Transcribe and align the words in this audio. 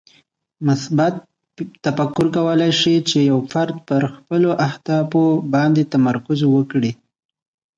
مثبت 0.67 1.13
تفکر 1.85 2.27
کولی 2.35 2.71
شي 2.81 2.95
چې 3.09 3.17
یو 3.31 3.39
فرد 3.51 3.75
پر 3.87 4.01
خپلو 4.15 4.49
اهدافو 4.67 5.23
باندې 5.53 5.89
تمرکز 5.93 6.39
وکړي. 6.55 6.91